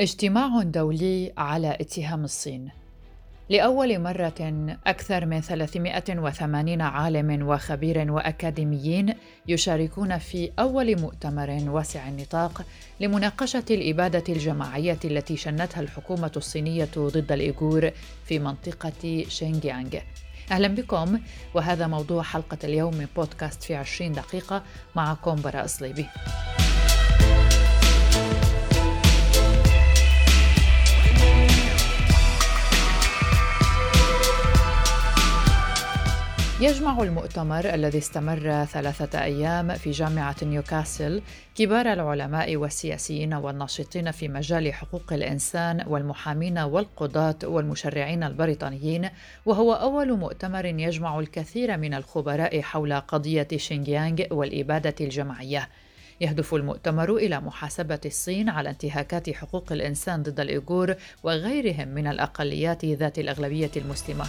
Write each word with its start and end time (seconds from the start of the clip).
اجتماع 0.00 0.62
دولي 0.62 1.32
على 1.38 1.76
اتهام 1.80 2.24
الصين 2.24 2.70
لأول 3.48 3.98
مرة 3.98 4.76
أكثر 4.86 5.26
من 5.26 5.40
380 5.40 6.80
عالم 6.80 7.48
وخبير 7.48 8.12
وأكاديميين 8.12 9.14
يشاركون 9.48 10.18
في 10.18 10.52
أول 10.58 11.00
مؤتمر 11.00 11.58
واسع 11.66 12.08
النطاق 12.08 12.62
لمناقشة 13.00 13.64
الإبادة 13.70 14.24
الجماعية 14.28 14.98
التي 15.04 15.36
شنتها 15.36 15.80
الحكومة 15.80 16.32
الصينية 16.36 16.88
ضد 16.98 17.32
الإيغور 17.32 17.90
في 18.24 18.38
منطقة 18.38 19.24
شينجيانغ. 19.28 19.96
أهلا 20.50 20.68
بكم 20.68 21.20
وهذا 21.54 21.86
موضوع 21.86 22.22
حلقة 22.22 22.58
اليوم 22.64 22.94
من 22.94 23.06
بودكاست 23.16 23.62
في 23.62 23.74
20 23.74 24.12
دقيقة 24.12 24.62
معكم 24.96 25.42
براء 25.42 25.66
صليبي. 25.66 26.06
يجمع 36.62 37.02
المؤتمر 37.02 37.74
الذي 37.74 37.98
استمر 37.98 38.64
ثلاثة 38.64 39.22
أيام 39.24 39.74
في 39.74 39.90
جامعة 39.90 40.36
نيوكاسل 40.42 41.22
كبار 41.54 41.92
العلماء 41.92 42.56
والسياسيين 42.56 43.34
والناشطين 43.34 44.10
في 44.10 44.28
مجال 44.28 44.74
حقوق 44.74 45.12
الإنسان 45.12 45.84
والمحامين 45.86 46.58
والقضاة 46.58 47.36
والمشرعين 47.44 48.22
البريطانيين 48.22 49.08
وهو 49.46 49.72
أول 49.72 50.12
مؤتمر 50.12 50.64
يجمع 50.64 51.18
الكثير 51.18 51.76
من 51.76 51.94
الخبراء 51.94 52.60
حول 52.60 52.92
قضية 52.92 53.48
شينجيانغ 53.56 54.22
والإبادة 54.30 54.94
الجماعية. 55.00 55.68
يهدف 56.20 56.54
المؤتمر 56.54 57.16
إلى 57.16 57.40
محاسبة 57.40 58.00
الصين 58.06 58.48
على 58.48 58.70
انتهاكات 58.70 59.30
حقوق 59.30 59.72
الإنسان 59.72 60.22
ضد 60.22 60.40
الإيغور 60.40 60.94
وغيرهم 61.22 61.88
من 61.88 62.06
الأقليات 62.06 62.84
ذات 62.84 63.18
الأغلبية 63.18 63.70
المسلمة. 63.76 64.24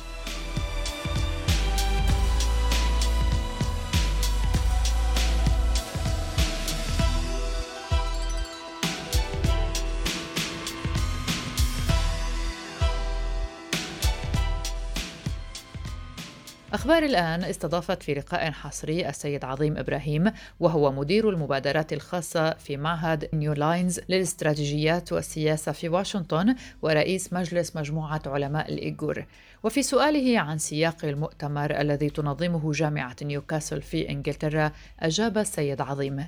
أخبار 16.74 17.04
الآن 17.04 17.44
استضافت 17.44 18.04
في 18.04 18.14
لقاء 18.14 18.52
حصري 18.52 19.10
السيد 19.10 19.46
عظيم 19.46 19.78
إبراهيم 19.78 20.32
وهو 20.60 20.92
مدير 20.92 21.30
المبادرات 21.30 21.94
الخاصة 21.94 22.54
في 22.54 22.78
معهد 22.78 23.30
نيو 23.34 23.54
لاينز 23.54 24.00
للاستراتيجيات 24.10 25.14
والسياسة 25.14 25.72
في 25.72 25.90
واشنطن 25.90 26.56
ورئيس 26.82 27.34
مجلس 27.34 27.76
مجموعة 27.76 28.22
علماء 28.26 28.74
الإيغور. 28.74 29.26
وفي 29.64 29.84
سؤاله 29.84 30.40
عن 30.40 30.58
سياق 30.58 31.06
المؤتمر 31.06 31.82
الذي 31.82 32.10
تنظمه 32.10 32.72
جامعة 32.72 33.16
نيوكاسل 33.22 33.82
في 33.82 34.10
إنجلترا 34.10 34.72
أجاب 35.00 35.38
السيد 35.38 35.82
عظيم. 35.82 36.26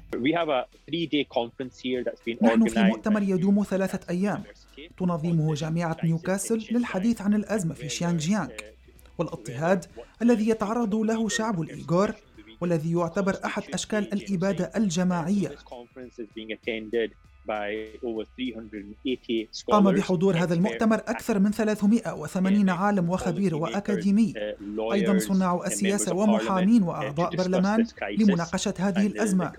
نحن 2.42 2.68
في 2.68 2.84
مؤتمر 2.84 3.22
يدوم 3.22 3.64
ثلاثة 3.64 4.00
أيام. 4.10 4.44
تنظمه 4.98 5.54
جامعة 5.54 5.98
نيوكاسل 6.04 6.68
للحديث 6.72 7.22
عن 7.22 7.34
الأزمة 7.34 7.74
في 7.74 7.90
شيانغ 7.90 8.18
جيانغ 8.18 8.50
والاضطهاد 9.18 9.86
الذي 10.22 10.50
يتعرض 10.50 10.96
له 10.96 11.30
شعب 11.30 11.62
الإيغور 11.62 12.14
والذي 12.62 12.92
يعتبر 12.92 13.36
أحد 13.46 13.64
أشكال 13.74 14.14
الإبادة 14.14 14.72
الجماعية. 14.76 15.52
قام 19.72 19.92
بحضور 19.92 20.38
هذا 20.38 20.54
المؤتمر 20.54 20.96
أكثر 20.96 21.40
من 21.40 21.52
380 21.52 22.70
عالم 22.70 23.10
وخبير 23.10 23.56
وأكاديمي. 23.56 24.34
أيضا 24.94 25.18
صناع 25.20 25.62
السياسة 25.66 26.16
ومحامين 26.16 26.84
وأعضاء 26.84 27.36
برلمان 27.36 27.88
لمناقشة 28.18 28.74
هذه 28.80 29.08
الأزمة. 29.08 29.54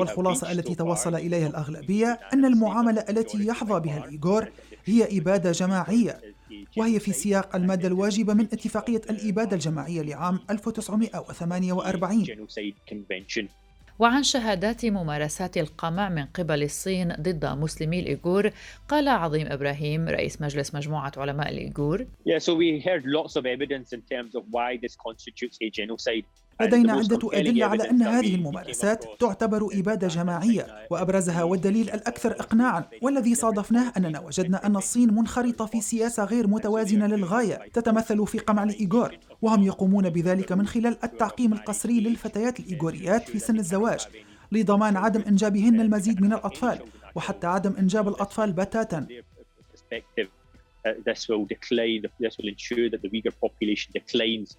والخلاصة 0.00 0.52
التي 0.52 0.74
توصل 0.74 1.14
إليها 1.14 1.46
الأغلبية 1.46 2.20
أن 2.32 2.44
المعاملة 2.44 3.04
التي 3.08 3.46
يحظى 3.46 3.80
بها 3.80 4.04
الإيغور 4.04 4.48
هي 4.84 5.18
إبادة 5.18 5.52
جماعية. 5.52 6.35
وهي 6.76 7.00
في 7.00 7.12
سياق 7.12 7.56
المادة 7.56 7.88
الواجبة 7.88 8.34
من 8.34 8.44
اتفاقية 8.44 9.00
الإبادة 9.10 9.56
الجماعية 9.56 10.02
لعام 10.02 10.38
1948 10.50 13.48
وعن 13.98 14.22
شهادات 14.22 14.86
ممارسات 14.86 15.56
القمع 15.56 16.08
من 16.08 16.24
قبل 16.24 16.62
الصين 16.62 17.12
ضد 17.12 17.44
مسلمي 17.44 18.00
الإيغور 18.00 18.50
قال 18.88 19.08
عظيم 19.08 19.46
إبراهيم 19.46 20.08
رئيس 20.08 20.42
مجلس 20.42 20.74
مجموعة 20.74 21.12
علماء 21.16 21.50
الإيغور. 21.50 22.06
Yeah, 22.28 22.38
so 22.38 22.54
we 22.54 22.80
heard 22.80 23.04
lots 23.06 23.36
of 23.36 23.46
evidence 23.46 23.92
in 23.92 24.02
terms 24.12 24.34
of 24.34 24.42
why 24.50 24.76
this 24.82 24.96
constitutes 24.96 25.58
a 25.62 25.70
genocide. 25.70 26.24
لدينا 26.60 26.92
عدة 26.92 27.18
أدلة 27.32 27.66
على 27.66 27.90
أن 27.90 28.02
هذه 28.02 28.34
الممارسات 28.34 29.04
تعتبر 29.20 29.68
إبادة 29.72 30.08
جماعية 30.08 30.66
وأبرزها 30.90 31.42
والدليل 31.42 31.90
الأكثر 31.90 32.32
إقناعا 32.32 32.84
والذي 33.02 33.34
صادفناه 33.34 33.92
أننا 33.96 34.20
وجدنا 34.20 34.66
أن 34.66 34.76
الصين 34.76 35.14
منخرطة 35.14 35.66
في 35.66 35.80
سياسة 35.80 36.24
غير 36.24 36.46
متوازنة 36.46 37.06
للغاية 37.06 37.68
تتمثل 37.72 38.26
في 38.26 38.38
قمع 38.38 38.62
الإيغور 38.62 39.18
وهم 39.42 39.62
يقومون 39.62 40.10
بذلك 40.10 40.52
من 40.52 40.66
خلال 40.66 40.96
التعقيم 41.04 41.52
القسري 41.52 42.00
للفتيات 42.00 42.60
الإيغوريات 42.60 43.30
في 43.30 43.38
سن 43.38 43.58
الزواج 43.58 44.00
لضمان 44.52 44.96
عدم 44.96 45.20
إنجابهن 45.20 45.80
المزيد 45.80 46.22
من 46.22 46.32
الأطفال 46.32 46.78
وحتى 47.14 47.46
عدم 47.46 47.72
إنجاب 47.78 48.08
الأطفال 48.08 48.52
بتاتا. 48.52 49.06
This 51.08 51.28
will 51.28 51.44
decline, 51.56 52.02
this 52.20 52.38
will 52.38 52.48
ensure 52.54 52.88
that 52.92 53.02
the 53.02 53.08
Uyghur 53.08 53.34
population 53.44 53.88
declines 53.92 54.56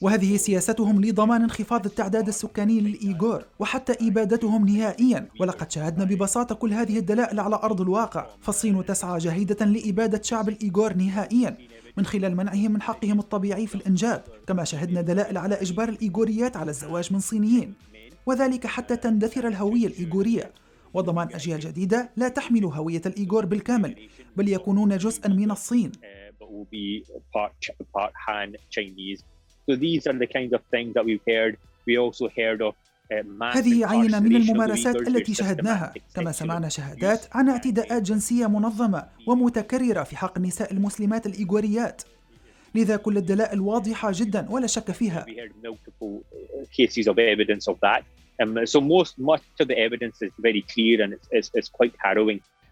وهذه 0.00 0.36
سياستهم 0.36 1.04
لضمان 1.04 1.42
انخفاض 1.42 1.86
التعداد 1.86 2.28
السكاني 2.28 2.80
للإيغور 2.80 3.44
وحتى 3.58 4.08
إبادتهم 4.08 4.68
نهائيا. 4.68 5.28
ولقد 5.40 5.70
شاهدنا 5.70 6.04
ببساطة 6.04 6.54
كل 6.54 6.72
هذه 6.72 6.98
الدلائل 6.98 7.40
على 7.40 7.56
أرض 7.56 7.80
الواقع. 7.80 8.26
فالصين 8.40 8.84
تسعى 8.84 9.18
جاهدة 9.18 9.66
لإبادة 9.66 10.22
شعب 10.22 10.48
الإيغور 10.48 10.94
نهائيا. 10.94 11.56
من 11.96 12.06
خلال 12.06 12.36
منعهم 12.36 12.72
من 12.72 12.82
حقهم 12.82 13.18
الطبيعي 13.18 13.66
في 13.66 13.74
الإنجاب 13.74 14.24
كما 14.46 14.64
شهدنا 14.64 15.00
دلائل 15.00 15.38
على 15.38 15.54
إجبار 15.54 15.88
الإيغوريات 15.88 16.56
على 16.56 16.70
الزواج 16.70 17.12
من 17.12 17.20
صينيين 17.20 17.74
وذلك 18.26 18.66
حتى 18.66 18.96
تندثر 18.96 19.48
الهوية 19.48 19.86
الإيغورية. 19.86 20.50
وضمان 20.94 21.28
أجيال 21.34 21.60
جديدة 21.60 22.10
لا 22.16 22.28
تحمل 22.28 22.64
هوية 22.64 23.02
الإيغور 23.06 23.46
بالكامل 23.46 24.08
بل 24.36 24.48
يكونون 24.48 24.96
جزءا 24.98 25.28
من 25.28 25.50
الصين. 25.50 25.92
So 29.66 29.76
these 29.76 30.06
are 30.06 30.18
the 30.18 30.26
kinds 30.26 30.52
of 30.52 30.60
things 30.74 30.92
that 30.94 31.04
we've 31.04 31.26
heard. 31.32 31.56
We 31.86 31.96
also 31.96 32.28
heard 32.28 32.60
of 32.62 32.74
uh, 33.12 33.56
هذه 33.56 33.86
عينة 33.86 34.20
من 34.20 34.36
الممارسات 34.36 34.96
التي 34.96 35.34
شهدناها 35.34 35.94
كما 36.14 36.32
سمعنا 36.32 36.68
شهادات 36.68 37.26
عن 37.32 37.48
اعتداءات 37.48 38.02
جنسية 38.02 38.46
منظمة 38.46 39.08
ومتكررة 39.26 40.02
في 40.02 40.16
حق 40.16 40.38
النساء 40.38 40.72
المسلمات 40.72 41.26
الإيغوريات. 41.26 42.02
لذا 42.74 42.96
كل 42.96 43.16
الدلائل 43.16 43.60
واضحة 43.60 44.10
جدا 44.14 44.46
ولا 44.50 44.66
شك 44.66 44.90
فيها. 44.90 45.26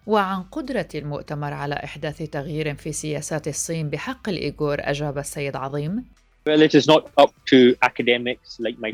وعن 0.07 0.43
قدرة 0.43 0.89
المؤتمر 0.95 1.53
على 1.53 1.75
إحداث 1.75 2.23
تغيير 2.23 2.75
في 2.75 2.93
سياسات 2.93 3.49
الصين 3.49 3.91
بحق 3.91 4.29
الإيغور 4.29 4.77
أجاب 4.81 5.19
السيد 5.19 5.57
عظيم. 5.57 6.05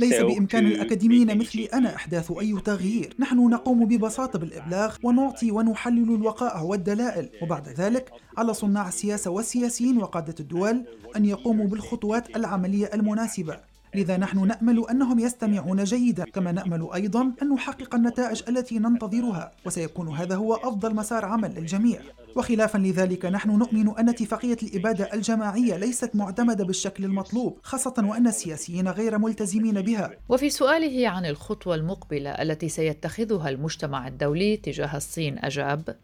ليس 0.01 0.21
بإمكان 0.21 0.67
الأكاديميين 0.67 1.39
مثلي 1.39 1.67
أنا 1.67 1.95
إحداث 1.97 2.33
أي 2.41 2.61
تغيير. 2.65 3.15
نحن 3.19 3.37
نقوم 3.51 3.85
ببساطة 3.85 4.39
بالإبلاغ 4.39 4.97
ونعطي 5.03 5.51
ونحلل 5.51 6.15
الوقائع 6.15 6.61
والدلائل 6.61 7.29
وبعد 7.43 7.69
ذلك 7.69 8.13
على 8.39 8.55
صناع 8.55 8.89
السياسة 8.89 9.31
والسياسيين 9.31 9.99
وقادة 9.99 10.35
الدول 10.41 10.85
أن 11.17 11.25
يقوموا 11.25 11.67
بالخطوات 11.67 12.37
العملية 12.37 12.91
المناسبة. 12.95 13.68
لذا 13.95 14.17
نحن 14.17 14.47
نأمل 14.47 14.85
أنهم 14.91 15.19
يستمعون 15.19 15.85
جيدا 15.85 16.25
كما 16.25 16.53
نأمل 16.53 16.89
أيضا 16.95 17.33
أن 17.43 17.49
نحقق 17.49 17.95
النتائج 17.95 18.43
التي 18.49 18.79
ننتظرها 18.79 19.53
وسيكون 19.67 20.09
هذا 20.09 20.37
هو 20.37 20.55
أفضل 20.55 20.95
مسار 20.95 21.25
عمل 21.25 21.55
للجميع. 21.55 22.01
وخلافا 22.37 22.79
لذلك 22.79 23.25
نحن 23.25 23.51
نؤمن 23.51 23.99
أن 23.99 24.09
اتفاقية 24.09 24.57
الإبادة 24.63 25.15
الجماعية 25.15 25.77
ليست 25.77 26.17
معتمدة 26.17 26.65
بالشكل 26.65 27.05
المطلوب 27.05 27.59
خاصة 27.63 27.95
وأن 27.99 28.27
السياسيين 28.27 28.89
غير 28.89 29.19
ملتزمين 29.19 29.81
بها. 29.83 30.11
وفي 30.29 30.51
سؤاله 30.51 31.09
عن 31.09 31.27
الخطوة 31.27 31.75
المقبلة 31.75 32.31
التي 32.31 32.69
سيتخذها 32.69 33.49
المجتمع 33.49 34.09
الدولي 34.09 34.57
تجاه 34.57 34.97
الصين 34.97 35.39
أجاب 35.39 35.97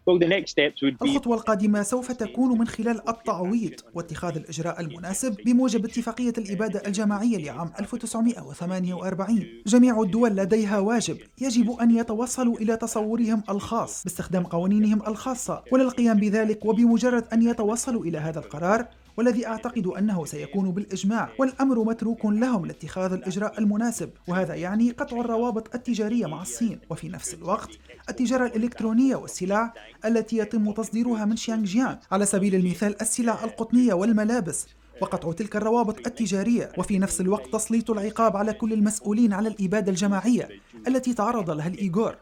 الخطوة 1.01 1.35
القادمة 1.35 1.81
سوف 1.83 2.11
تكون 2.11 2.59
من 2.59 2.67
خلال 2.67 3.09
التعويض 3.09 3.73
واتخاذ 3.93 4.35
الإجراء 4.35 4.81
المناسب 4.81 5.35
بموجب 5.45 5.85
اتفاقية 5.85 6.33
الإبادة 6.37 6.81
الجماعية 6.87 7.37
لعام 7.37 7.71
1948 7.79 9.45
جميع 9.67 10.01
الدول 10.01 10.29
لديها 10.35 10.79
واجب 10.79 11.17
يجب 11.41 11.71
أن 11.71 11.91
يتوصلوا 11.97 12.57
إلى 12.57 12.77
تصورهم 12.77 13.43
الخاص 13.49 14.03
باستخدام 14.03 14.43
قوانينهم 14.43 15.01
الخاصة 15.07 15.63
وللقيام 15.71 16.14
بذلك 16.15 16.65
وبمجرد 16.65 17.25
أن 17.33 17.41
يتوصلوا 17.41 18.03
إلى 18.05 18.17
هذا 18.17 18.39
القرار 18.39 18.87
والذي 19.17 19.47
أعتقد 19.47 19.87
أنه 19.87 20.25
سيكون 20.25 20.71
بالإجماع 20.71 21.29
والأمر 21.39 21.83
متروك 21.83 22.25
لهم 22.25 22.65
لاتخاذ 22.65 23.13
الإجراء 23.13 23.59
المناسب 23.59 24.09
وهذا 24.27 24.55
يعني 24.55 24.91
قطع 24.91 25.19
الروابط 25.19 25.75
التجارية 25.75 26.25
مع 26.25 26.41
الصين. 26.41 26.79
وفي 26.89 27.09
نفس 27.09 27.33
الوقت 27.33 27.69
التجارة 28.09 28.45
الإلكترونية 28.45 29.15
والسلع 29.15 29.73
التي 30.05 30.37
يتم 30.37 30.71
تصديرها 30.71 31.25
من 31.25 31.35
شيانغجيان 31.35 31.97
على 32.11 32.25
سبيل 32.25 32.55
المثال 32.55 33.01
السلع 33.01 33.43
القطنية 33.43 33.93
والملابس 33.93 34.67
وقطع 35.01 35.31
تلك 35.31 35.55
الروابط 35.55 36.07
التجارية 36.07 36.71
وفي 36.77 36.99
نفس 36.99 37.21
الوقت 37.21 37.53
تسليط 37.53 37.91
العقاب 37.91 38.37
على 38.37 38.53
كل 38.53 38.73
المسؤولين 38.73 39.33
على 39.33 39.49
الإبادة 39.49 39.91
الجماعية 39.91 40.49
التي 40.87 41.13
تعرض 41.13 41.49
لها 41.49 41.67
الإيغور 41.67 42.15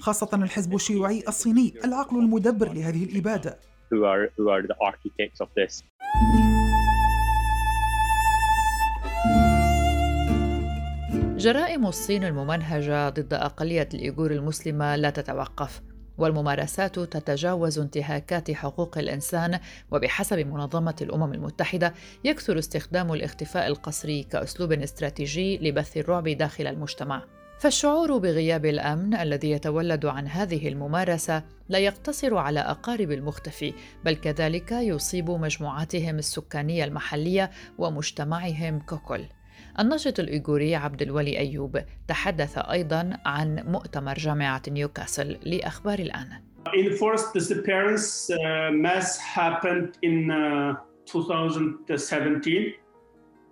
خاصة 0.00 0.28
الحزب 0.32 0.74
الشيوعي 0.74 1.24
الصيني 1.28 1.74
العقل 1.84 2.18
المدبر 2.18 2.72
لهذه 2.72 3.04
الإبادة 3.04 3.58
who 3.90 4.04
are, 4.04 4.28
who 4.36 4.50
are 4.50 4.62
the 4.62 4.76
architects 4.90 5.40
of 5.40 5.48
this. 5.56 5.82
جرائم 11.38 11.86
الصين 11.86 12.24
الممنهجة 12.24 13.08
ضد 13.08 13.34
أقلية 13.34 13.88
الإيغور 13.94 14.30
المسلمة 14.30 14.96
لا 14.96 15.10
تتوقف 15.10 15.82
والممارسات 16.18 16.98
تتجاوز 16.98 17.78
انتهاكات 17.78 18.50
حقوق 18.50 18.98
الإنسان 18.98 19.60
وبحسب 19.90 20.38
منظمة 20.38 20.96
الأمم 21.02 21.32
المتحدة 21.32 21.94
يكثر 22.24 22.58
استخدام 22.58 23.12
الاختفاء 23.12 23.66
القسري 23.66 24.22
كأسلوب 24.22 24.72
استراتيجي 24.72 25.58
لبث 25.58 25.96
الرعب 25.96 26.28
داخل 26.28 26.66
المجتمع. 26.66 27.22
فالشعور 27.58 28.18
بغياب 28.18 28.66
الأمن 28.66 29.14
الذي 29.14 29.50
يتولد 29.50 30.06
عن 30.06 30.28
هذه 30.28 30.68
الممارسة 30.68 31.42
لا 31.68 31.78
يقتصر 31.78 32.36
على 32.36 32.60
أقارب 32.60 33.12
المختفي 33.12 33.74
بل 34.04 34.16
كذلك 34.16 34.72
يصيب 34.72 35.30
مجموعاتهم 35.30 36.18
السكانية 36.18 36.84
المحلية 36.84 37.50
ومجتمعهم 37.78 38.80
ككل. 38.80 39.24
الناشط 39.80 40.20
الإيغوري 40.20 40.74
عبد 40.74 41.02
الولي 41.02 41.38
أيوب 41.38 41.80
تحدث 42.08 42.58
أيضا 42.58 43.18
عن 43.26 43.64
مؤتمر 43.66 44.14
جامعة 44.14 44.62
نيوكاسل 44.68 45.38
لأخبار 45.42 45.98
الآن. 45.98 46.28
Enforced 46.68 47.32
disappearance 47.34 48.30
uh, 48.30 48.70
mass 48.72 49.18
happened 49.18 49.90
in 50.02 50.30
uh, 50.30 50.74
2017 51.06 52.74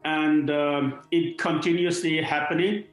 and 0.05 0.50
uh, 0.50 0.90
it 1.11 1.38
continuously 1.38 2.20
happening 2.23 2.84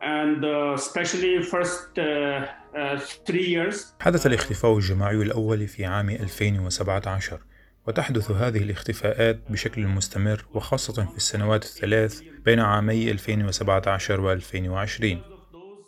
and 0.00 0.44
uh, 0.44 0.74
especially 0.74 1.42
first 1.42 1.98
uh, 1.98 2.46
uh, 2.76 2.98
three 3.26 3.46
years. 3.46 3.94
حدث 4.00 4.26
الاختفاء 4.26 4.74
الجماعي 4.76 5.16
الأول 5.22 5.68
في 5.68 5.84
عام 5.84 6.10
2017 6.10 7.40
وتحدث 7.86 8.30
هذه 8.30 8.58
الاختفاءات 8.58 9.40
بشكل 9.50 9.86
مستمر 9.86 10.44
وخاصة 10.54 11.04
في 11.04 11.16
السنوات 11.16 11.64
الثلاث 11.64 12.20
بين 12.44 12.60
عامي 12.60 13.10
2017 13.10 14.20
و 14.20 14.32
2020 14.32 15.20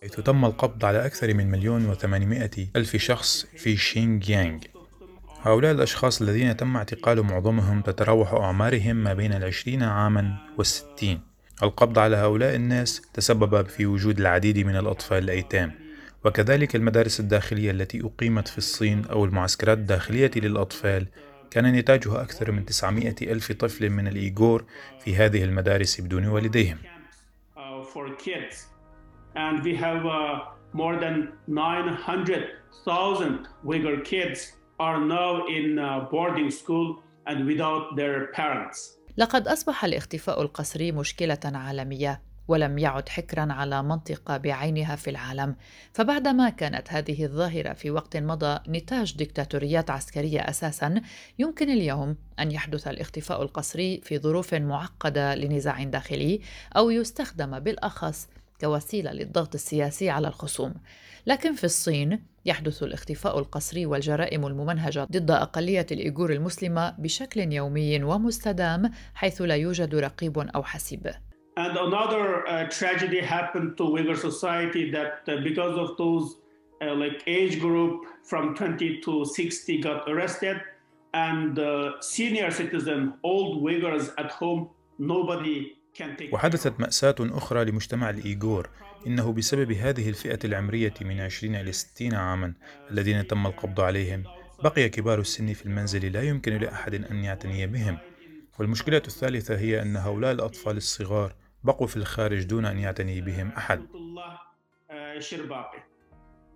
حيث 0.03 0.21
تم 0.21 0.45
القبض 0.45 0.85
على 0.85 1.07
أكثر 1.07 1.35
من 1.35 1.51
مليون 1.51 1.87
وثمانمائة 1.87 2.67
ألف 2.77 2.97
شخص 2.97 3.47
في 3.57 3.77
شينغيانغ. 3.77 4.59
هؤلاء 5.43 5.73
الأشخاص 5.73 6.23
الذين 6.23 6.57
تم 6.57 6.77
اعتقال 6.77 7.23
معظمهم 7.23 7.81
تتراوح 7.81 8.33
أعمارهم 8.33 8.97
ما 8.97 9.15
بين 9.15 9.33
العشرين 9.33 9.83
عاما 9.83 10.37
والستين. 10.59 11.21
القبض 11.63 11.99
على 11.99 12.17
هؤلاء 12.17 12.55
الناس 12.55 13.03
تسبب 13.15 13.67
في 13.67 13.87
وجود 13.87 14.21
العديد 14.21 14.59
من 14.59 14.77
الأطفال 14.77 15.25
الأيتام 15.25 15.73
وكذلك 16.25 16.77
المدارس 16.77 17.21
الداخلية 17.21 17.71
التي 17.71 18.01
أقيمت 18.01 18.49
في 18.49 18.59
الصين 18.59 19.05
أو 19.05 19.25
المعسكرات 19.25 19.79
الداخلية 19.79 20.31
للأطفال 20.37 21.07
كان 21.51 21.73
نتاجها 21.73 22.23
أكثر 22.23 22.53
من 22.53 22.65
900 22.65 23.15
ألف 23.23 23.53
طفل 23.53 23.91
من 23.91 24.09
الإيغور 24.09 24.65
في 25.01 25.17
هذه 25.17 25.45
المدارس 25.45 26.01
بدون 26.01 26.27
والديهم. 26.27 26.79
And 29.37 29.63
we 29.63 29.77
have 29.77 30.07
uh, 30.07 30.41
more 30.73 30.97
than 30.97 31.33
900,000 31.47 33.47
Uyghur 33.65 34.05
kids 34.05 34.53
are 34.79 35.01
now 35.01 35.47
in 35.47 35.79
uh, 35.79 36.01
boarding 36.11 36.51
school 36.51 37.03
and 37.27 37.47
without 37.47 37.97
their 37.97 38.27
parents. 38.33 38.99
لقد 39.17 39.49
أصبح 39.49 39.85
الاختفاء 39.85 40.43
القسري 40.43 40.93
مشكلة 40.93 41.39
عالمية 41.45 42.23
ولم 42.49 42.79
يعد 42.79 43.09
حكرا 43.09 43.53
على 43.53 43.83
منطقة 43.83 44.37
بعينها 44.37 44.97
في 44.97 45.11
العالم. 45.11 45.57
فبعدما 45.93 46.51
كانت 46.51 46.93
هذه 46.93 47.25
الظاهرة 47.25 47.73
في 47.73 47.91
وقت 47.91 48.17
مضى 48.17 48.59
نتاج 48.69 49.17
ديكتاتوريات 49.17 49.91
عسكرية 49.91 50.41
أساسا 50.41 51.01
يمكن 51.39 51.71
اليوم 51.71 52.17
أن 52.41 52.51
يحدث 52.51 52.89
الاختفاء 52.89 53.43
القسري 53.43 54.01
في 54.05 54.19
ظروف 54.19 54.55
معقدة 54.55 55.35
لنزاع 55.35 55.85
داخلي 55.85 56.41
أو 56.77 56.91
يستخدم 56.91 57.59
بالأخص 57.59 58.29
كوسيلة 58.61 59.13
للضغط 59.13 59.55
السياسي 59.55 60.11
على 60.11 60.29
الخصوم. 60.29 60.75
لكن 61.27 61.55
في 61.55 61.65
الصين 61.65 62.23
يحدث 62.45 62.83
الاختفاء 62.83 63.39
القسري 63.39 63.87
والجرائم 63.87 64.47
الممنهجة 64.47 65.05
ضد 65.05 65.31
أقلية 65.31 65.87
الإيغور 65.93 66.33
المسلمة 66.33 66.91
بشكل 66.99 67.53
يومي 67.53 68.03
ومستدام 68.03 68.91
حيث 69.15 69.43
لا 69.43 69.55
يوجد 69.55 69.95
رقيب 69.95 70.39
أو 70.39 70.63
حسيب. 70.63 71.25
And 71.56 71.76
another 71.76 72.47
uh, 72.47 72.69
tragedy 72.69 73.20
happened 73.20 73.79
to 73.79 73.85
Uyghur 73.85 74.17
society 74.17 74.91
that 74.91 75.23
uh, 75.26 75.37
because 75.43 75.79
of 75.79 75.97
those 75.97 76.37
uh, 76.82 76.94
like 76.94 77.23
age 77.26 77.61
group 77.61 78.05
from 78.25 78.55
20 78.55 79.00
to 79.00 79.25
60 79.25 79.81
got 79.81 80.08
arrested. 80.08 80.61
And 81.14 81.58
senior 82.00 82.50
citizen, 82.50 83.14
old 83.23 83.62
Uyghurs 83.62 84.12
at 84.19 84.31
home, 84.32 84.69
nobody 84.99 85.73
وحدثت 86.32 86.81
مأساة 86.81 87.14
أخرى 87.20 87.64
لمجتمع 87.64 88.11
الإيغور. 88.11 88.69
إنه 89.06 89.32
بسبب 89.32 89.73
هذه 89.73 90.09
الفئة 90.09 90.38
العمرية 90.44 90.94
من 91.00 91.20
20 91.20 91.55
إلى 91.55 91.73
60 91.73 92.14
عاما 92.14 92.52
الذين 92.91 93.26
تم 93.26 93.47
القبض 93.47 93.81
عليهم 93.81 94.25
بقي 94.64 94.88
كبار 94.88 95.20
السن 95.20 95.52
في 95.52 95.67
المنزل 95.67 96.12
لا 96.12 96.23
يمكن 96.23 96.52
لأحد 96.52 96.94
أن 96.94 97.25
يعتني 97.25 97.67
بهم. 97.67 97.99
والمشكلة 98.59 99.02
الثالثة 99.06 99.59
هي 99.59 99.82
أن 99.82 99.97
هؤلاء 99.97 100.32
الأطفال 100.32 100.76
الصغار 100.76 101.35
بقوا 101.66 101.88
في 101.88 101.98
الخارج 101.98 102.44
دون 102.44 102.66
أن 102.66 102.78
يعتني 102.78 103.22
بهم 103.22 103.52
أحد 103.58 103.86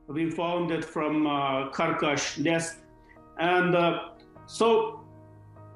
We 0.07 0.29
found 0.29 0.71
it 0.71 0.85
from 0.85 1.25
uh, 1.25 1.71
Karkash 1.71 2.37
nest. 2.37 2.77
And 3.39 3.75
uh, 3.75 4.09
so 4.45 5.01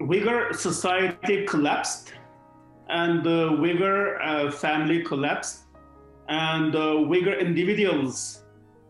Uyghur 0.02 0.56
society 0.56 1.46
collapsed 1.46 2.14
and 2.90 3.24
the 3.24 3.50
Uyghur 3.64 4.18
uh, 4.22 4.52
family 4.52 5.04
collapsed 5.04 5.64
and 6.28 6.76
uh, 6.76 6.80
Uyghur 7.12 7.40
individuals 7.40 8.44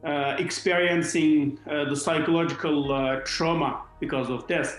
uh, 0.04 0.36
experiencing 0.40 1.60
uh, 1.70 1.86
the 1.86 1.96
psychological 1.96 2.92
uh, 2.92 3.22
trauma 3.26 3.84
because 4.00 4.30
of 4.30 4.48
this. 4.48 4.78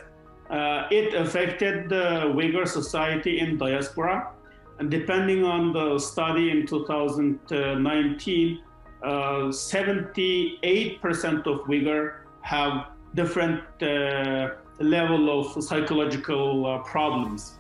Uh, 0.51 0.87
it 0.91 1.15
affected 1.15 1.89
the 1.89 2.33
Uyghur 2.35 2.67
society 2.67 3.41
in 3.41 3.57
diaspora 3.57 4.33
and 4.80 4.92
depending 4.92 5.44
on 5.44 5.72
the 5.72 5.98
study 5.98 6.52
in 6.52 6.66
2019, 6.68 8.62
uh, 9.04 9.08
78% 9.50 11.48
of 11.48 11.60
Uyghur 11.68 12.16
have 12.42 12.88
different 13.14 13.62
uh, 13.82 14.56
level 14.80 15.40
of 15.40 15.64
psychological 15.64 16.66
uh, 16.66 16.80
problems. 16.80 17.60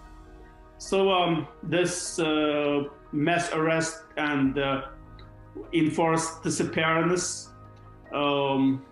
So 0.78 1.12
um, 1.12 1.48
this 1.64 2.20
uh, 2.20 2.84
mass 3.12 3.52
arrest 3.54 4.04
and 4.18 4.60
uh, 4.60 4.88
enforced 5.74 6.44
disappearance 6.44 7.50
um, 8.14 8.86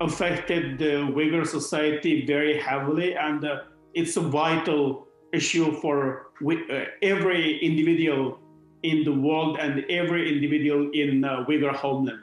affected 0.00 0.78
the 0.78 1.10
Uyghur 1.12 1.46
society 1.46 2.24
very 2.26 2.58
heavily, 2.58 3.14
and 3.14 3.44
uh, 3.44 3.62
it's 3.94 4.16
a 4.16 4.20
vital 4.20 5.08
issue 5.32 5.72
for 5.80 6.31
uh, 6.41 6.85
every 7.01 7.57
individual 7.59 8.39
in 8.83 9.03
the 9.03 9.13
world 9.13 9.57
and 9.59 9.85
every 9.89 10.33
individual 10.33 10.89
in 10.93 11.23
uh, 11.23 11.45
Uyghur 11.47 11.73
homeland. 11.75 12.21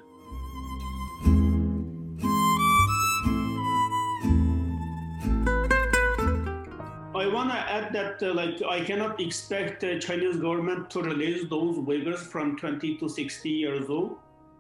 want 7.35 7.51
to 7.51 7.59
add 7.77 7.93
that 7.93 8.23
uh, 8.23 8.33
like 8.41 8.63
I 8.77 8.81
cannot 8.89 9.21
expect 9.21 9.81
the 9.81 9.99
Chinese 9.99 10.37
government 10.37 10.91
to 10.91 11.03
release 11.03 11.43
those 11.51 11.77
Uyghurs 11.91 12.23
from 12.33 12.57
20 12.57 12.99
to 12.99 13.09
60 13.09 13.51
years 13.51 13.91
old. 13.91 14.17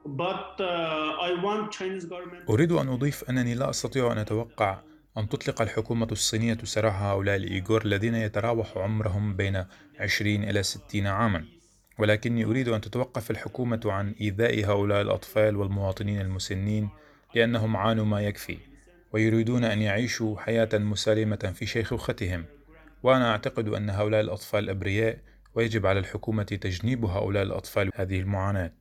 But 0.07 0.61
uh, 0.61 1.29
I 1.29 1.31
want 1.43 1.73
Chinese 1.73 2.05
government 2.05 2.49
أريد 2.49 2.73
أن 2.73 2.89
أضيف 2.89 3.31
أنني 3.31 3.55
لا 3.55 3.71
أستطيع 3.71 4.13
أن 4.13 4.19
أتوقع 4.19 4.81
أن 5.18 5.30
تطلق 5.30 5.62
الحكومة 5.62 6.08
الصينية 6.12 6.58
سراح 6.64 7.02
هؤلاء 7.02 7.36
الإيغور 7.36 7.86
الذين 7.86 8.16
يتراوح 8.16 8.78
عمرهم 8.78 9.36
بين 9.36 9.66
20 10.00 10.44
إلى 10.44 10.64
60 10.64 11.08
عاماً. 11.08 11.60
ولكني 12.00 12.46
أريد 12.46 12.68
أن 12.68 12.82
تتوقف 12.82 13.32
الحكومة 13.32 13.82
عن 13.86 14.16
إيذاء 14.22 14.66
هؤلاء 14.66 15.02
الأطفال 15.02 15.56
والمواطنين 15.56 16.22
المسنين 16.22 16.90
لأنهم 17.36 17.78
عانوا 17.78 18.06
ما 18.06 18.22
يكفي 18.22 18.58
ويريدون 19.14 19.64
أن 19.64 19.82
يعيشوا 19.82 20.40
حياة 20.40 20.70
مسالمة 20.74 21.54
في 21.56 21.66
شيخوختهم. 21.66 22.46
وأنا 23.04 23.32
أعتقد 23.32 23.68
أن 23.68 23.90
هؤلاء 23.90 24.22
الأطفال 24.22 24.70
أبرياء 24.70 25.18
ويجب 25.56 25.86
على 25.86 26.00
الحكومة 26.00 26.44
تجنيب 26.44 27.06
هؤلاء 27.06 27.44
الأطفال 27.44 27.90
هذه 27.96 28.20
المعاناة. 28.20 28.72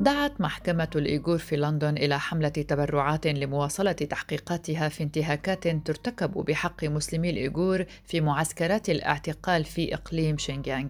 دعت 0.00 0.40
محكمة 0.40 0.88
الإيغور 0.96 1.38
في 1.38 1.56
لندن 1.56 1.96
إلى 1.96 2.20
حملة 2.20 2.48
تبرعات 2.48 3.26
لمواصلة 3.26 3.92
تحقيقاتها 3.92 4.88
في 4.88 5.02
انتهاكات 5.02 5.68
ترتكب 5.68 6.30
بحق 6.30 6.84
مسلمي 6.84 7.30
الإيغور 7.30 7.84
في 8.04 8.20
معسكرات 8.20 8.90
الاعتقال 8.90 9.64
في 9.64 9.94
إقليم 9.94 10.38
شينجيانغ 10.38 10.88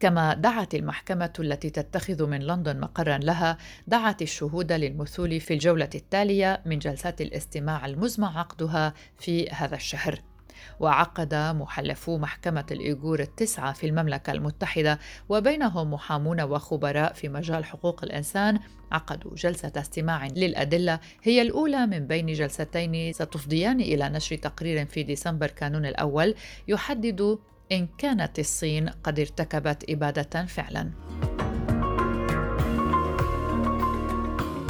كما 0.00 0.34
دعت 0.34 0.74
المحكمة 0.74 1.32
التي 1.38 1.70
تتخذ 1.70 2.26
من 2.26 2.42
لندن 2.42 2.80
مقرا 2.80 3.18
لها 3.18 3.58
دعت 3.86 4.22
الشهود 4.22 4.72
للمثول 4.72 5.40
في 5.40 5.54
الجولة 5.54 5.90
التالية 5.94 6.62
من 6.66 6.78
جلسات 6.78 7.20
الاستماع 7.20 7.86
المزمع 7.86 8.38
عقدها 8.38 8.94
في 9.18 9.48
هذا 9.50 9.76
الشهر. 9.76 10.20
وعقد 10.80 11.34
محلفو 11.34 12.18
محكمة 12.18 12.66
الإيغور 12.70 13.20
التسعة 13.20 13.72
في 13.72 13.86
المملكة 13.86 14.32
المتحدة 14.32 14.98
وبينهم 15.28 15.92
محامون 15.92 16.40
وخبراء 16.40 17.12
في 17.12 17.28
مجال 17.28 17.64
حقوق 17.64 18.04
الإنسان 18.04 18.58
عقدوا 18.92 19.34
جلسة 19.34 19.72
استماع 19.76 20.26
للأدلة 20.26 21.00
هي 21.22 21.42
الأولى 21.42 21.86
من 21.86 22.06
بين 22.06 22.32
جلستين 22.32 23.12
ستفضيان 23.12 23.80
إلى 23.80 24.08
نشر 24.08 24.36
تقرير 24.36 24.86
في 24.86 25.02
ديسمبر 25.02 25.46
كانون 25.46 25.86
الأول 25.86 26.34
يحدد 26.68 27.38
إن 27.72 27.88
كانت 27.98 28.38
الصين 28.38 28.88
قد 28.88 29.20
ارتكبت 29.20 29.90
إبادة 29.90 30.46
فعلاً. 30.46 31.35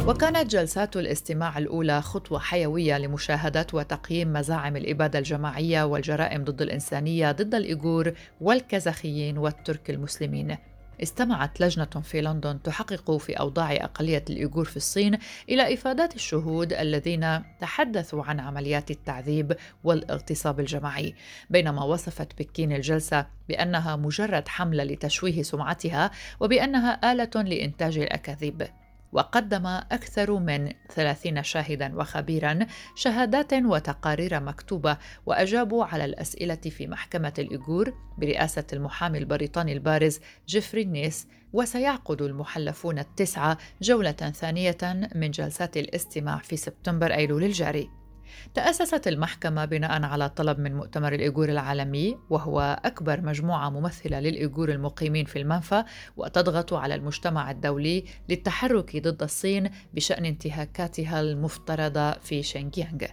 وكانت 0.06 0.50
جلسات 0.50 0.96
الاستماع 0.96 1.58
الأولى 1.58 2.02
خطوة 2.02 2.38
حيوية 2.38 2.98
لمشاهدة 2.98 3.66
وتقييم 3.72 4.32
مزاعم 4.32 4.76
الإبادة 4.76 5.18
الجماعية 5.18 5.82
والجرائم 5.82 6.44
ضد 6.44 6.62
الإنسانية 6.62 7.32
ضد 7.32 7.54
الإيغور 7.54 8.12
والكازاخيين 8.40 9.38
والترك 9.38 9.90
المسلمين. 9.90 10.56
استمعت 11.02 11.60
لجنة 11.60 11.84
في 12.02 12.20
لندن 12.20 12.62
تحقق 12.62 13.16
في 13.16 13.32
أوضاع 13.32 13.72
أقلية 13.72 14.24
الإيغور 14.30 14.64
في 14.64 14.76
الصين 14.76 15.18
إلى 15.48 15.74
إفادات 15.74 16.14
الشهود 16.14 16.72
الذين 16.72 17.42
تحدثوا 17.60 18.24
عن 18.24 18.40
عمليات 18.40 18.90
التعذيب 18.90 19.56
والاغتصاب 19.84 20.60
الجماعي. 20.60 21.14
بينما 21.50 21.84
وصفت 21.84 22.38
بكين 22.38 22.72
الجلسة 22.72 23.26
بأنها 23.48 23.96
مجرد 23.96 24.48
حملة 24.48 24.84
لتشويه 24.84 25.42
سمعتها 25.42 26.10
وبأنها 26.40 27.12
آلة 27.12 27.42
لإنتاج 27.42 27.98
الأكاذيب. 27.98 28.66
وقدم 29.12 29.66
أكثر 29.66 30.38
من 30.38 30.72
ثلاثين 30.94 31.42
شاهدا 31.42 31.96
وخبيرا 31.96 32.58
شهادات 32.94 33.52
وتقارير 33.52 34.40
مكتوبة 34.40 34.98
وأجابوا 35.26 35.84
على 35.84 36.04
الأسئلة 36.04 36.54
في 36.54 36.86
محكمة 36.86 37.32
الإيغور 37.38 37.94
برئاسة 38.18 38.66
المحامي 38.72 39.18
البريطاني 39.18 39.72
البارز 39.72 40.20
جيفري 40.48 40.84
نيس 40.84 41.28
وسيعقد 41.52 42.22
المحلفون 42.22 42.98
التسعة 42.98 43.58
جولة 43.82 44.12
ثانية 44.12 45.08
من 45.14 45.30
جلسات 45.30 45.76
الاستماع 45.76 46.38
في 46.38 46.56
سبتمبر 46.56 47.14
أيلول 47.14 47.44
الجاري. 47.44 48.05
تأسست 48.54 49.08
المحكمة 49.08 49.64
بناء 49.64 50.02
على 50.02 50.28
طلب 50.28 50.58
من 50.58 50.74
مؤتمر 50.74 51.12
الإيغور 51.12 51.48
العالمي 51.48 52.16
وهو 52.30 52.80
أكبر 52.84 53.20
مجموعة 53.20 53.70
ممثلة 53.70 54.20
للإيغور 54.20 54.68
المقيمين 54.68 55.24
في 55.24 55.38
المنفى 55.38 55.84
وتضغط 56.16 56.74
على 56.74 56.94
المجتمع 56.94 57.50
الدولي 57.50 58.04
للتحرك 58.28 58.96
ضد 58.96 59.22
الصين 59.22 59.70
بشأن 59.94 60.24
انتهاكاتها 60.24 61.20
المفترضة 61.20 62.12
في 62.12 62.42
شينجيانغ. 62.42 63.06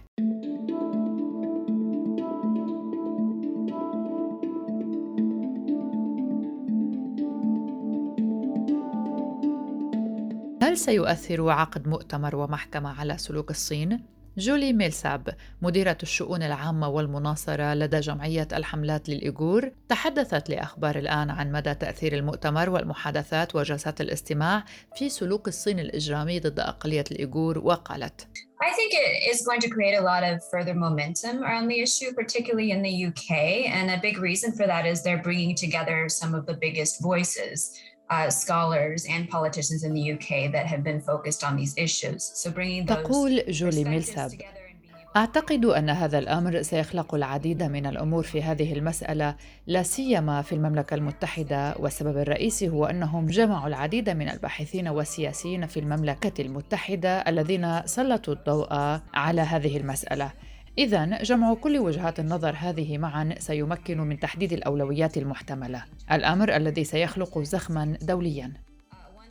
هل 10.62 10.78
سيؤثر 10.78 11.50
عقد 11.50 11.88
مؤتمر 11.88 12.36
ومحكمة 12.36 13.00
على 13.00 13.18
سلوك 13.18 13.50
الصين؟ 13.50 14.00
جولي 14.38 14.72
ميلساب 14.72 15.34
مديرة 15.62 15.98
الشؤون 16.02 16.42
العامة 16.42 16.88
والمناصرة 16.88 17.74
لدى 17.74 18.00
جمعية 18.00 18.48
الحملات 18.52 19.08
للإيغور 19.08 19.70
تحدثت 19.88 20.50
لأخبار 20.50 20.98
الآن 20.98 21.30
عن 21.30 21.52
مدى 21.52 21.74
تأثير 21.74 22.14
المؤتمر 22.14 22.70
والمحادثات 22.70 23.54
وجلسات 23.54 24.00
الاستماع 24.00 24.64
في 24.96 25.08
سلوك 25.08 25.48
الصين 25.48 25.78
الإجرامي 25.78 26.40
ضد 26.40 26.60
أقلية 26.60 27.04
الإيغور 27.10 27.58
وقالت 27.58 28.26
I 28.62 28.72
think 28.72 28.92
it 28.94 29.30
is 29.30 29.44
going 29.46 29.60
to 29.60 29.68
create 29.68 29.96
a 29.98 30.00
lot 30.00 30.22
of 30.22 30.42
further 30.50 30.74
momentum 30.74 31.42
around 31.42 31.68
the 31.68 31.80
issue, 31.80 32.14
particularly 32.14 32.70
in 32.70 32.82
the 32.82 33.06
UK. 33.08 33.30
And 33.76 33.90
a 33.90 34.00
big 34.00 34.18
reason 34.18 34.52
for 34.52 34.66
that 34.66 34.86
is 34.86 35.02
they're 35.02 35.22
bringing 35.22 35.54
together 35.54 36.08
some 36.08 36.34
of 36.34 36.46
the 36.46 36.54
biggest 36.54 37.02
voices 37.02 37.58
uh, 38.10 38.30
scholars 38.30 39.06
and 39.08 39.28
politicians 39.28 39.84
in 39.84 39.94
the 39.94 40.12
UK 40.12 40.52
that 40.52 40.66
have 40.66 40.82
been 40.84 41.00
focused 41.00 41.44
on 41.44 41.56
these 41.56 41.74
issues. 41.76 42.22
So 42.34 42.50
bringing 42.50 42.86
those 42.86 42.96
تقول 42.96 43.44
جولي 43.48 43.84
ميلساب 43.84 44.30
أعتقد 45.16 45.64
أن 45.64 45.90
هذا 45.90 46.18
الأمر 46.18 46.62
سيخلق 46.62 47.14
العديد 47.14 47.62
من 47.62 47.86
الأمور 47.86 48.22
في 48.22 48.42
هذه 48.42 48.72
المسألة 48.72 49.36
لا 49.66 49.82
سيما 49.82 50.42
في 50.42 50.54
المملكة 50.54 50.94
المتحدة 50.94 51.74
والسبب 51.78 52.18
الرئيسي 52.18 52.68
هو 52.68 52.84
أنهم 52.84 53.26
جمعوا 53.26 53.68
العديد 53.68 54.10
من 54.10 54.28
الباحثين 54.28 54.88
والسياسيين 54.88 55.66
في 55.66 55.80
المملكة 55.80 56.42
المتحدة 56.42 57.18
الذين 57.18 57.86
سلطوا 57.86 58.34
الضوء 58.34 58.68
على 59.14 59.42
هذه 59.42 59.76
المسألة 59.76 60.30
إذا 60.78 61.22
جمع 61.22 61.54
كل 61.54 61.78
وجهات 61.78 62.20
النظر 62.20 62.54
هذه 62.58 62.98
معا 62.98 63.34
سيمكن 63.38 64.00
من 64.00 64.20
تحديد 64.20 64.52
الأولويات 64.52 65.16
المحتملة، 65.16 65.84
الأمر 66.12 66.56
الذي 66.56 66.84
سيخلق 66.84 67.38
زخما 67.38 67.96
دوليا. 68.02 68.52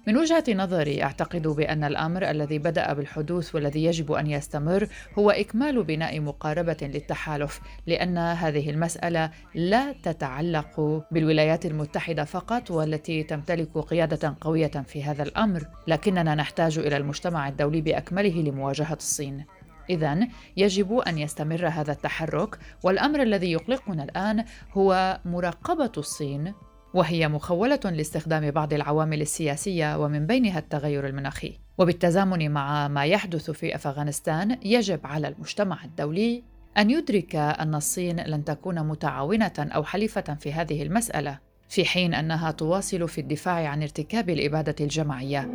من 0.08 0.18
وجهة 0.18 0.44
نظري 0.50 1.04
أعتقد 1.04 1.48
بأن 1.48 1.84
الأمر 1.84 2.30
الذي 2.30 2.60
بدأ 2.60 2.94
بالحدوث 2.94 3.56
والذي 3.56 3.84
يجب 3.84 4.12
أن 4.12 4.28
يستمر 4.28 4.88
هو 5.20 5.32
إكمال 5.32 5.84
بناء 5.84 6.20
مقاربة 6.20 6.78
للتحالف، 6.82 7.62
لأن 7.88 8.18
هذه 8.18 8.70
المسألة 8.70 9.32
لا 9.56 9.92
تتعلق 10.04 11.04
بالولايات 11.12 11.66
المتحدة 11.66 12.24
فقط 12.24 12.72
والتي 12.72 13.24
تمتلك 13.24 13.78
قيادة 13.78 14.36
قوية 14.42 14.68
في 14.68 15.04
هذا 15.04 15.24
الأمر، 15.24 15.68
لكننا 15.88 16.36
نحتاج 16.36 16.80
إلى 16.80 16.98
المجتمع 16.98 17.48
الدولي 17.48 17.82
بأكمله 17.82 18.42
لمواجهة 18.42 18.94
الصين. 18.94 19.46
إذا 19.90 20.28
يجب 20.58 20.98
أن 20.98 21.18
يستمر 21.18 21.68
هذا 21.68 21.92
التحرك 21.92 22.58
والأمر 22.84 23.22
الذي 23.22 23.52
يقلقنا 23.52 24.04
الآن 24.04 24.46
هو 24.72 25.20
مراقبة 25.26 25.92
الصين 25.98 26.54
وهي 26.94 27.28
مخولة 27.28 27.80
لاستخدام 27.86 28.52
بعض 28.52 28.74
العوامل 28.74 29.22
السياسية 29.22 29.98
ومن 29.98 30.28
بينها 30.28 30.60
التغير 30.60 31.08
المناخي. 31.08 31.60
وبالتزامن 31.78 32.52
مع 32.52 32.88
ما 32.88 33.06
يحدث 33.06 33.52
في 33.52 33.76
أفغانستان 33.76 34.58
يجب 34.66 35.00
على 35.04 35.28
المجتمع 35.28 35.84
الدولي 35.84 36.44
أن 36.78 36.90
يدرك 36.90 37.36
أن 37.36 37.76
الصين 37.76 38.20
لن 38.20 38.46
تكون 38.46 38.88
متعاونة 38.88 39.54
أو 39.60 39.84
حليفة 39.84 40.38
في 40.40 40.54
هذه 40.54 40.84
المسألة 40.84 41.40
في 41.70 41.86
حين 41.86 42.14
أنها 42.14 42.52
تواصل 42.52 43.08
في 43.08 43.22
الدفاع 43.22 43.68
عن 43.68 43.82
ارتكاب 43.82 44.30
الإبادة 44.30 44.76
الجماعية. 44.82 45.50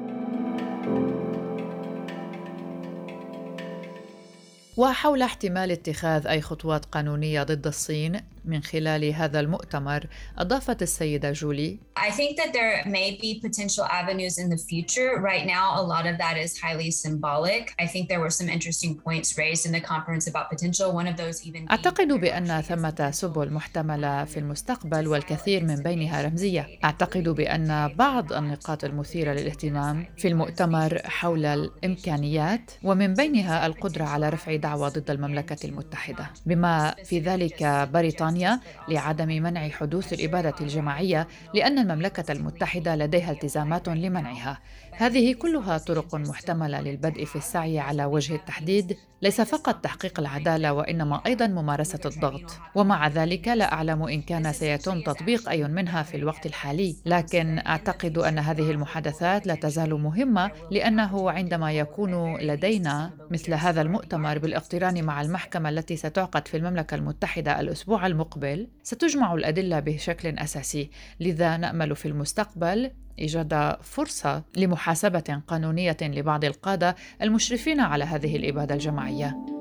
وحول 4.79 5.23
احتمال 5.23 5.71
اتخاذ 5.71 6.27
أي 6.27 6.41
خطوات 6.41 6.85
قانونية 6.85 7.43
ضد 7.43 7.67
الصين 7.67 8.21
من 8.45 8.63
خلال 8.63 9.05
هذا 9.15 9.41
المؤتمر 9.41 10.07
أضافت 10.39 10.83
السيدة 10.83 11.33
جولي 11.33 11.79
I 11.97 12.11
think 12.11 12.37
that 12.41 12.53
there 12.53 12.77
may 12.99 13.09
be 13.25 13.31
potential 13.47 13.85
avenues 14.01 14.39
in 14.43 14.49
the 14.55 14.61
future. 14.71 15.11
Right 15.31 15.47
now, 15.57 15.67
a 15.83 15.85
lot 15.93 16.05
of 16.11 16.17
that 16.23 16.37
is 16.45 16.51
highly 16.65 16.91
symbolic. 17.05 17.75
I 17.85 17.87
think 17.93 18.09
there 18.09 18.23
were 18.25 18.35
some 18.41 18.49
interesting 18.57 18.93
points 19.07 19.29
raised 19.43 19.65
in 19.69 19.73
the 19.79 19.85
conference 19.93 20.25
about 20.33 20.47
potential. 20.55 20.87
One 21.01 21.09
of 21.13 21.17
those 21.17 21.37
even. 21.47 21.69
أعتقد 21.71 22.09
بأن 22.09 22.61
ثمة 22.61 23.11
سبل 23.11 23.53
محتملة 23.53 24.25
في 24.25 24.37
المستقبل 24.37 25.09
والكثير 25.09 25.65
من 25.65 25.77
بينها 25.77 26.23
رمزية. 26.23 26.69
أعتقد 26.85 27.29
بأن 27.29 27.89
بعض 27.95 28.33
النقاط 28.33 28.85
المثيرة 28.85 29.33
للاهتمام 29.33 30.07
في 30.17 30.29
المؤتمر 30.29 31.01
حول 31.05 31.47
الإمكانيات 31.47 32.71
ومن 32.83 33.15
بينها 33.15 33.67
القدرة 33.67 34.05
على 34.05 34.29
رفع 34.29 34.57
دعوى 34.57 34.91
ضد 34.91 35.11
المملكة 35.11 35.67
المتحدة، 35.67 36.31
بما 36.47 36.95
في 37.05 37.19
ذلك 37.21 37.89
بريطانيا 37.93 38.28
بريطانيا 38.29 38.61
لعدم 38.89 39.29
منع 39.29 39.69
حدوث 39.69 40.13
الإبادة 40.13 40.55
الجماعية 40.61 41.29
لأن 41.55 41.79
المملكة 41.79 42.33
المتحدة 42.33 42.97
لديها 42.97 43.33
التزامات 43.33 43.89
لمنعها. 43.89 44.59
هذه 44.99 45.35
كلها 45.35 45.79
طرق 45.79 46.15
محتملة 46.15 46.81
للبدء 46.81 47.25
في 47.25 47.37
السعي 47.37 47.79
على 47.79 48.05
وجه 48.05 48.35
التحديد 48.35 48.97
ليس 49.23 49.41
فقط 49.41 49.85
تحقيق 49.85 50.21
العدالة 50.21 50.73
وإنما 50.73 51.23
أيضا 51.27 51.47
ممارسة 51.47 52.01
الضغط. 52.07 52.59
ومع 52.75 53.09
ذلك 53.09 53.49
لا 53.49 53.73
أعلم 53.73 54.03
إن 54.03 54.23
كان 54.23 54.53
سيتم 54.53 55.01
تطبيق 55.01 55.49
أي 55.49 55.69
منها 55.69 56.03
في 56.03 56.17
الوقت 56.17 56.47
الحالي. 56.47 56.97
لكن 57.07 57.59
أعتقد 57.59 58.19
أن 58.19 58.39
هذه 58.39 58.71
المحادثات 58.71 59.47
لا 59.47 59.55
تزال 59.55 59.95
مهمة 59.95 60.51
لأنه 60.71 61.31
عندما 61.31 61.73
يكون 61.73 62.37
لدينا 62.37 63.11
مثل 63.31 63.55
هذا 63.55 63.83
المؤتمر 63.83 64.39
بالاقتران 64.39 65.05
مع 65.05 65.21
المحكمة 65.23 65.69
التي 65.69 65.97
ستعقد 65.97 66.49
في 66.49 66.57
المملكة 66.57 66.95
المتحدة 66.95 67.61
الأسبوع 67.61 68.07
المقبل 68.07 68.69
ستجمع 68.83 69.35
الأدلة 69.35 69.81
بشكل 69.81 70.39
أساسي. 70.39 70.91
لذا 71.21 71.57
نأمل 71.57 71.97
في 71.97 72.09
المستقبل 72.09 72.91
إيجاد 73.19 73.77
فرصة 73.83 74.43
لمحاسبة 74.57 75.43
قانونية 75.49 75.97
لبعض 76.03 76.45
القادة 76.45 76.97
المشرفين 77.23 77.81
على 77.81 78.05
هذه 78.05 78.37
الإبادة 78.37 78.75
الجماعية. 78.75 79.58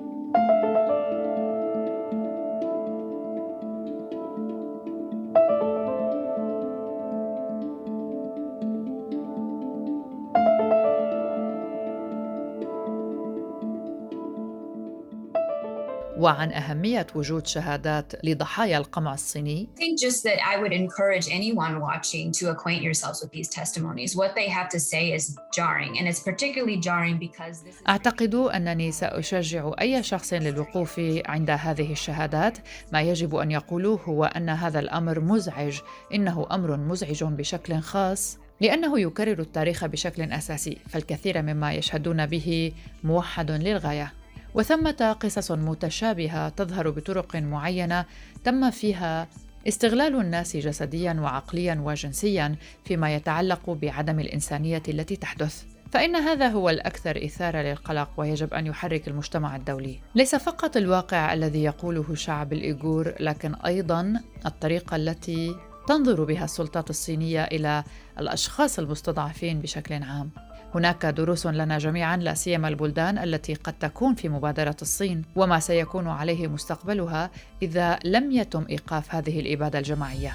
وعن 16.17 16.51
أهمية 16.51 17.07
وجود 17.15 17.47
شهادات 17.47 18.25
لضحايا 18.25 18.77
القمع 18.77 19.13
الصيني. 19.13 19.67
I 19.75 19.79
think 19.79 19.99
just 19.99 20.23
that 20.23 20.39
I 20.53 20.57
would 20.61 20.73
encourage 20.73 21.27
anyone 21.29 21.79
watching 21.79 22.31
to 22.31 22.49
acquaint 22.49 22.81
yourselves 22.81 23.21
with 23.21 23.31
these 23.31 23.49
testimonies. 23.49 24.15
What 24.15 24.35
they 24.35 24.47
have 24.49 24.69
to 24.69 24.79
say 24.79 25.13
is 25.17 25.37
jarring 25.57 25.99
and 25.99 26.07
it's 26.07 26.23
particularly 26.31 26.77
jarring 26.77 27.17
because 27.19 27.61
this 27.61 27.75
is 27.75 27.83
أعتقد 27.87 28.35
أنني 28.35 28.91
سأشجع 28.91 29.71
أي 29.81 30.03
شخص 30.03 30.33
للوقوف 30.33 31.01
عند 31.25 31.49
هذه 31.49 31.91
الشهادات. 31.91 32.57
ما 32.93 33.01
يجب 33.01 33.35
أن 33.35 33.51
يقولوه 33.51 34.01
هو 34.01 34.25
أن 34.25 34.49
هذا 34.49 34.79
الأمر 34.79 35.19
مزعج، 35.19 35.79
إنه 36.13 36.47
أمر 36.51 36.77
مزعج 36.77 37.23
بشكل 37.23 37.79
خاص 37.79 38.37
لأنه 38.61 38.99
يكرر 38.99 39.39
التاريخ 39.39 39.85
بشكل 39.85 40.31
أساسي، 40.31 40.77
فالكثير 40.89 41.41
مما 41.41 41.73
يشهدون 41.73 42.25
به 42.25 42.71
موحد 43.03 43.51
للغاية. 43.51 44.13
وثمة 44.57 45.17
قصص 45.19 45.51
متشابهة 45.51 46.49
تظهر 46.49 46.89
بطرق 46.89 47.35
معينة 47.35 48.05
تم 48.43 48.71
فيها 48.71 49.27
استغلال 49.67 50.15
الناس 50.15 50.57
جسديا 50.57 51.17
وعقليا 51.21 51.81
وجنسيا 51.83 52.55
فيما 52.85 53.15
يتعلق 53.15 53.69
بعدم 53.69 54.19
الإنسانية 54.19 54.83
التي 54.87 55.15
تحدث 55.15 55.63
فإن 55.91 56.15
هذا 56.15 56.47
هو 56.47 56.69
الأكثر 56.69 57.25
إثارة 57.25 57.57
للقلق 57.57 58.09
ويجب 58.17 58.53
أن 58.53 58.67
يحرك 58.67 59.07
المجتمع 59.07 59.55
الدولي. 59.55 59.99
ليس 60.15 60.35
فقط 60.35 60.77
الواقع 60.77 61.33
الذي 61.33 61.63
يقوله 61.63 62.15
شعب 62.15 62.53
الإيغور، 62.53 63.13
لكن 63.19 63.55
أيضا 63.55 64.13
الطريقة 64.45 64.95
التي 64.95 65.55
تنظر 65.87 66.23
بها 66.23 66.45
السلطات 66.45 66.89
الصينية 66.89 67.43
إلى 67.43 67.83
الأشخاص 68.19 68.79
المستضعفين 68.79 69.61
بشكل 69.61 70.03
عام. 70.03 70.46
هناك 70.75 71.05
دروس 71.05 71.47
لنا 71.47 71.77
جميعا 71.77 72.17
لا 72.17 72.33
سيما 72.33 72.67
البلدان 72.67 73.17
التي 73.17 73.53
قد 73.53 73.73
تكون 73.73 74.15
في 74.15 74.29
مبادرة 74.29 74.75
الصين 74.81 75.21
وما 75.35 75.59
سيكون 75.59 76.07
عليه 76.07 76.47
مستقبلها 76.47 77.29
إذا 77.61 77.99
لم 78.05 78.31
يتم 78.31 78.65
إيقاف 78.69 79.15
هذه 79.15 79.39
الإبادة 79.39 79.79
الجماعية 79.79 80.33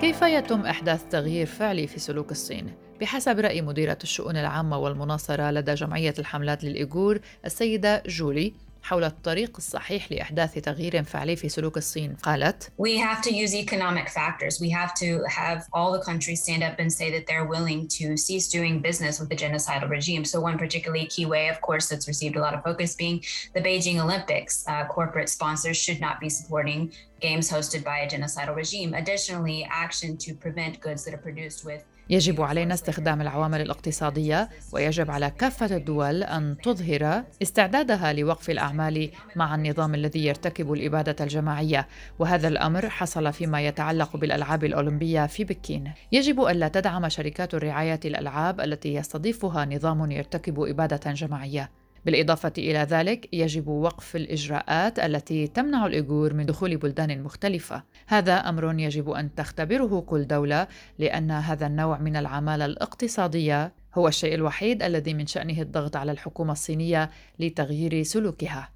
كيف 0.00 0.22
يتم 0.22 0.66
إحداث 0.66 1.04
تغيير 1.10 1.46
فعلي 1.46 1.86
في 1.86 2.00
سلوك 2.00 2.30
الصين؟ 2.30 2.83
بحسب 3.00 3.40
رأي 3.40 3.62
مديرة 3.62 3.98
الشؤون 4.02 4.36
العامة 4.36 4.78
والمناصرة 4.78 5.50
لدى 5.50 5.74
جمعية 5.74 6.14
الحملات 6.18 6.64
للإيغور 6.64 7.18
السيدة 7.44 8.02
جولي 8.06 8.52
حول 8.84 9.04
الطريق 9.04 9.56
الصحيح 9.56 10.12
لإحداث 10.12 10.54
تغيير 10.54 11.02
فعلي 11.02 11.36
في 11.36 11.48
سلوك 11.48 11.76
الصين 11.76 12.16
قالت 12.22 12.72
We 12.78 12.98
have 12.98 13.22
to 13.22 13.30
use 13.30 13.54
economic 13.54 14.08
factors. 14.08 14.60
We 14.60 14.70
have 14.70 14.92
to 14.94 15.24
have 15.28 15.60
all 15.72 15.90
the 15.92 16.04
countries 16.10 16.42
stand 16.42 16.62
up 16.62 16.78
and 16.78 16.92
say 16.92 17.10
that 17.10 17.26
they're 17.26 17.48
willing 17.56 17.88
to 17.98 18.16
cease 18.16 18.46
doing 18.48 18.82
business 18.88 19.14
with 19.20 19.28
the 19.30 19.38
genocidal 19.44 19.88
regime. 19.88 20.24
So 20.24 20.40
one 20.40 20.58
particularly 20.58 21.06
key 21.06 21.26
way, 21.34 21.48
of 21.48 21.58
course, 21.62 21.88
that's 21.88 22.06
received 22.06 22.36
a 22.36 22.42
lot 22.46 22.52
of 22.56 22.62
focus 22.62 22.94
being 22.94 23.16
the 23.54 23.62
Beijing 23.66 23.98
Olympics. 24.04 24.64
Uh, 24.68 24.84
corporate 24.96 25.30
sponsors 25.30 25.78
should 25.84 26.00
not 26.06 26.20
be 26.20 26.28
supporting 26.28 26.92
games 27.26 27.46
hosted 27.56 27.82
by 27.90 27.98
a 28.04 28.08
genocidal 28.12 28.54
regime. 28.62 28.90
Additionally, 29.02 29.60
action 29.84 30.10
to 30.24 30.30
prevent 30.44 30.72
goods 30.84 31.00
that 31.04 31.14
are 31.16 31.24
produced 31.28 31.64
with 31.64 31.80
يجب 32.10 32.40
علينا 32.42 32.74
استخدام 32.74 33.20
العوامل 33.20 33.60
الاقتصادية 33.60 34.48
ويجب 34.72 35.10
على 35.10 35.30
كافة 35.30 35.76
الدول 35.76 36.22
أن 36.22 36.56
تظهر 36.62 37.24
استعدادها 37.42 38.12
لوقف 38.12 38.50
الأعمال 38.50 39.10
مع 39.36 39.54
النظام 39.54 39.94
الذي 39.94 40.26
يرتكب 40.26 40.72
الإبادة 40.72 41.24
الجماعية. 41.24 41.88
وهذا 42.18 42.48
الأمر 42.48 42.88
حصل 42.88 43.32
فيما 43.32 43.60
يتعلق 43.66 44.16
بالألعاب 44.16 44.64
الأولمبية 44.64 45.26
في 45.26 45.44
بكين. 45.44 45.92
يجب 46.12 46.40
ألا 46.40 46.68
تدعم 46.68 47.08
شركات 47.08 47.54
الرعاية 47.54 48.00
الألعاب 48.04 48.60
التي 48.60 48.94
يستضيفها 48.94 49.64
نظام 49.64 50.10
يرتكب 50.10 50.60
إبادة 50.60 51.12
جماعية. 51.12 51.70
بالإضافة 52.06 52.52
إلى 52.58 52.78
ذلك 52.78 53.28
يجب 53.32 53.68
وقف 53.68 54.16
الإجراءات 54.16 54.98
التي 54.98 55.46
تمنع 55.46 55.86
الإيغور 55.86 56.34
من 56.34 56.46
دخول 56.46 56.76
بلدان 56.76 57.22
مختلفة. 57.22 57.82
هذا 58.06 58.34
أمر 58.34 58.80
يجب 58.80 59.10
أن 59.10 59.34
تختبره 59.34 60.00
كل 60.00 60.26
دولة 60.26 60.68
لأن 60.98 61.30
هذا 61.30 61.66
النوع 61.66 61.98
من 61.98 62.16
العمالة 62.16 62.64
الاقتصادية 62.64 63.72
هو 63.94 64.08
الشيء 64.08 64.34
الوحيد 64.34 64.82
الذي 64.82 65.14
من 65.14 65.26
شأنه 65.26 65.60
الضغط 65.62 65.96
على 65.96 66.12
الحكومة 66.12 66.52
الصينية 66.52 67.10
لتغيير 67.38 68.02
سلوكها. 68.02 68.73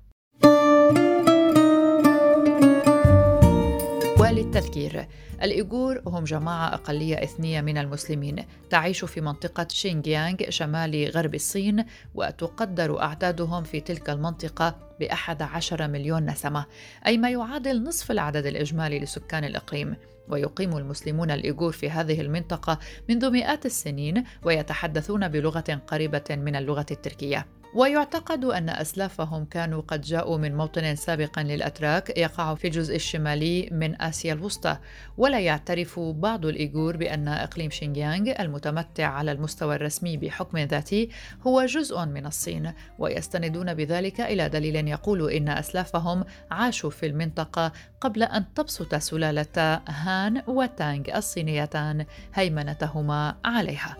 وللتذكير 4.28 5.06
الإيغور 5.42 6.02
هم 6.06 6.24
جماعة 6.24 6.74
أقلية 6.74 7.22
إثنية 7.22 7.60
من 7.60 7.78
المسلمين. 7.78 8.44
تعيش 8.70 9.04
في 9.04 9.20
منطقة 9.20 9.66
شينجيانغ 9.70 10.36
شمال 10.48 11.10
غرب 11.14 11.34
الصين 11.34 11.84
وتقدر 12.14 13.02
أعدادهم 13.02 13.62
في 13.64 13.80
تلك 13.80 14.10
المنطقة 14.10 14.76
بأحد 15.00 15.42
عشر 15.42 15.88
مليون 15.88 16.30
نسمة 16.30 16.66
أي 17.06 17.18
ما 17.18 17.30
يعادل 17.30 17.82
نصف 17.82 18.10
العدد 18.10 18.46
الإجمالي 18.46 18.98
لسكان 18.98 19.44
الإقليم. 19.44 19.96
ويقيم 20.28 20.76
المسلمون 20.76 21.30
الإيغور 21.30 21.72
في 21.72 21.90
هذه 21.90 22.20
المنطقة 22.20 22.78
منذ 23.08 23.30
مئات 23.30 23.66
السنين 23.66 24.24
ويتحدثون 24.44 25.28
بلغة 25.28 25.80
قريبة 25.86 26.24
من 26.30 26.56
اللغة 26.56 26.86
التركية. 26.90 27.46
ويعتقد 27.74 28.44
أن 28.44 28.68
أسلافهم 28.68 29.44
كانوا 29.44 29.82
قد 29.88 30.00
جاءوا 30.00 30.38
من 30.38 30.56
موطن 30.56 30.94
سابق 30.94 31.38
للأتراك 31.38 32.18
يقع 32.18 32.54
في 32.54 32.66
الجزء 32.66 32.96
الشمالي 32.96 33.68
من 33.72 34.02
آسيا 34.02 34.32
الوسطى 34.32 34.78
ولا 35.16 35.40
يعترف 35.40 36.00
بعض 36.00 36.46
الإيغور 36.46 36.96
بأن 36.96 37.28
إقليم 37.28 37.70
شينجيانغ 37.70 38.32
المتمتع 38.40 39.06
على 39.06 39.32
المستوى 39.32 39.76
الرسمي 39.76 40.16
بحكم 40.16 40.58
ذاتي 40.58 41.10
هو 41.46 41.64
جزء 41.64 42.04
من 42.04 42.26
الصين 42.26 42.72
ويستندون 42.98 43.74
بذلك 43.74 44.20
إلى 44.20 44.48
دليل 44.48 44.88
يقول 44.88 45.30
إن 45.30 45.48
أسلافهم 45.48 46.24
عاشوا 46.50 46.90
في 46.90 47.06
المنطقة 47.06 47.72
قبل 48.00 48.22
أن 48.22 48.44
تبسط 48.54 48.94
سلالة 48.94 49.80
هان 49.88 50.42
وتانغ 50.46 51.16
الصينيتان 51.16 52.06
هيمنتهما 52.34 53.36
عليها. 53.44 53.96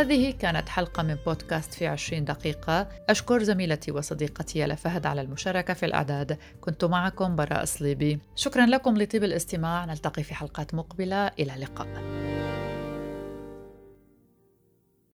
هذه 0.00 0.30
كانت 0.30 0.68
حلقة 0.68 1.02
من 1.02 1.16
بودكاست 1.26 1.74
في 1.74 1.86
عشرين 1.86 2.24
دقيقة. 2.24 2.88
أشكر 3.08 3.42
زميلتي 3.42 3.92
وصديقتي 3.92 4.58
يالا 4.58 4.74
فهد 4.74 5.06
على 5.06 5.20
المشاركة 5.20 5.74
في 5.74 5.86
الإعداد. 5.86 6.38
كنت 6.60 6.84
معكم 6.84 7.36
براء 7.36 7.64
صليبي 7.64 8.18
شكرا 8.36 8.66
لكم 8.66 8.98
لطيب 8.98 9.24
الاستماع. 9.24 9.84
نلتقي 9.84 10.22
في 10.22 10.34
حلقات 10.34 10.74
مقبلة. 10.74 11.26
إلى 11.26 11.54
اللقاء. 11.54 11.86